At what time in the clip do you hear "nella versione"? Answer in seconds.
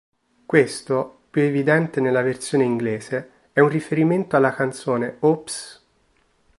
2.01-2.63